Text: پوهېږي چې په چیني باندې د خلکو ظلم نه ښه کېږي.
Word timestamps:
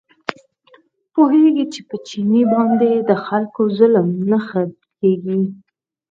پوهېږي 1.13 1.65
چې 1.73 1.81
په 1.89 1.95
چیني 2.07 2.43
باندې 2.53 2.89
د 3.09 3.11
خلکو 3.25 3.61
ظلم 3.77 4.07
نه 4.31 4.39
ښه 4.47 4.63
کېږي. 4.99 5.41